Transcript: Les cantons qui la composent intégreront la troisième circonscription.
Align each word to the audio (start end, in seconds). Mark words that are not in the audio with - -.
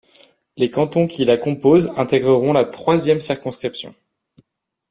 Les 0.57 0.71
cantons 0.71 1.05
qui 1.05 1.25
la 1.25 1.37
composent 1.37 1.93
intégreront 1.95 2.53
la 2.53 2.65
troisième 2.65 3.21
circonscription. 3.21 3.93